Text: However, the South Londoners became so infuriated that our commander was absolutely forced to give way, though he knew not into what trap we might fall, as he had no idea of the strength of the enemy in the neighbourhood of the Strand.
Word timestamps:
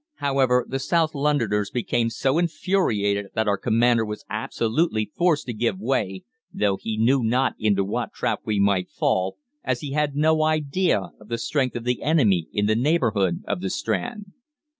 However, 0.15 0.65
the 0.67 0.79
South 0.79 1.13
Londoners 1.13 1.69
became 1.69 2.09
so 2.09 2.39
infuriated 2.39 3.27
that 3.35 3.47
our 3.47 3.55
commander 3.59 4.03
was 4.03 4.25
absolutely 4.31 5.11
forced 5.15 5.45
to 5.45 5.53
give 5.53 5.77
way, 5.77 6.23
though 6.51 6.77
he 6.77 6.97
knew 6.97 7.21
not 7.23 7.53
into 7.59 7.83
what 7.85 8.11
trap 8.11 8.39
we 8.43 8.59
might 8.59 8.89
fall, 8.89 9.37
as 9.63 9.81
he 9.81 9.91
had 9.91 10.15
no 10.15 10.41
idea 10.41 11.11
of 11.19 11.27
the 11.27 11.37
strength 11.37 11.75
of 11.75 11.83
the 11.83 12.01
enemy 12.01 12.47
in 12.51 12.65
the 12.65 12.75
neighbourhood 12.75 13.43
of 13.47 13.61
the 13.61 13.69
Strand. 13.69 14.31